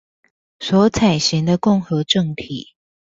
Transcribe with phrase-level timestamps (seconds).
[0.59, 2.69] 所採行的共和政體